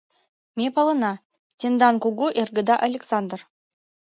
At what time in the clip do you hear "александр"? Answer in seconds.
2.87-3.39